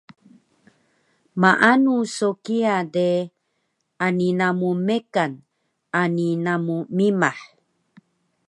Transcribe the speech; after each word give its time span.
Maanu 1.41 1.93
so 2.15 2.27
kiya 2.43 2.75
de 2.95 3.07
ani 4.05 4.27
namu 4.39 4.69
mekan 4.87 5.31
ani 6.01 6.27
namu 6.45 6.75
mimah 6.95 7.39